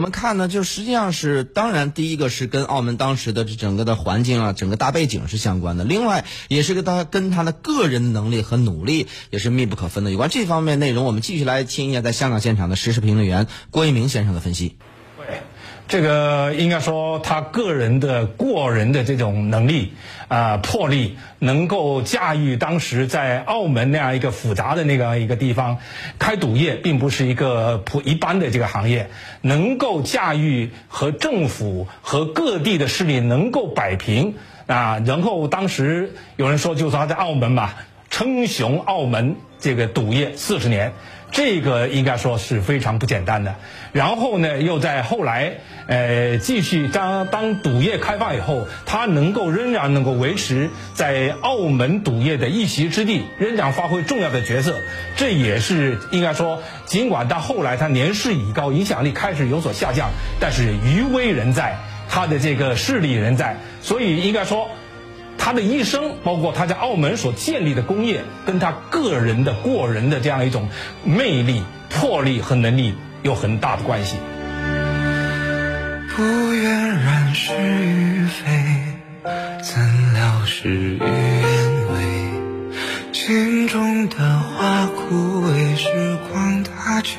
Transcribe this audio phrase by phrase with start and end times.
[0.00, 10.10] 我们看呢，就实际上是，当然第一个是跟澳门当时的整个的环境啊，整个大背景是相关的，另外也是跟他跟他的个人能力和努力也是密不可分的。
[10.10, 14.78] 有关这方面内容，我们继续来听一下在香港现场的时事评论员郭一鸣先生的分析。
[15.90, 19.92] 这个应该说他个人的过人的这种能力
[20.28, 25.78] 啊、魄力，能够驾驭当时在澳门那样一个复杂的那个一个地方，
[26.16, 34.36] 开赌业并不是一个普一般的这个行业，能够驾驭和政府和各地的势力能够摆平
[34.68, 37.72] 啊，然后当时有人说，就说他在澳门嘛，
[38.10, 39.34] 称雄澳门。
[39.60, 40.92] 这个赌业四十年。
[41.32, 43.54] 这个应该说是非常不简单的。
[43.92, 54.80] 然后呢，又在后来，呃，继续当当赌业开放以后，他能够仍然能够维持在澳门赌业的一席之地，仍然发挥重要的角色。
[55.14, 61.76] 这也是应该说，尽管到后来他年事已高，影响力开始有所下降，但是余威仍在，
[62.08, 64.68] 他的这个势力仍在，所以应该说。
[65.42, 70.68] 他的一生，包括他在澳门所建立的工业，跟他个人的过人的这样一种
[71.02, 74.18] 魅力、魄力和能力有很大的关系。
[76.14, 78.44] 不愿染是与非，
[79.62, 81.94] 怎料事与愿违。
[83.12, 87.18] 心中的花枯萎，时光它却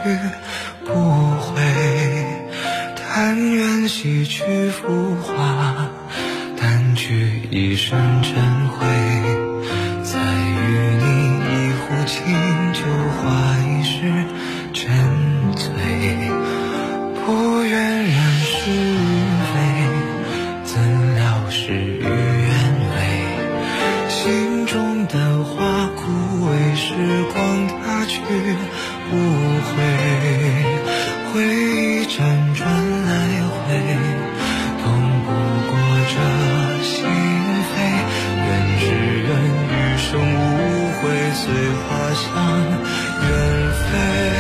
[0.86, 1.62] 不回。
[2.96, 5.90] 但愿洗去浮华。
[6.96, 8.34] 去一身尘
[8.68, 8.86] 灰，
[10.04, 10.62] 再与
[11.00, 11.06] 你
[11.46, 12.18] 一壶清
[12.74, 12.80] 酒
[13.18, 13.24] 话
[13.66, 14.26] 一世
[14.74, 14.82] 沉
[15.56, 15.64] 醉。
[17.26, 17.72] 不愿
[18.04, 18.96] 人是与
[19.52, 19.56] 非，
[20.64, 22.52] 怎料事与愿
[22.92, 22.96] 违。
[24.10, 26.02] 心中的花枯
[26.46, 26.88] 萎，时
[27.34, 28.20] 光它去
[29.10, 29.12] 不
[29.68, 29.78] 回，
[31.32, 32.62] 回忆辗转
[41.34, 42.62] 随花香
[43.22, 44.31] 远飞。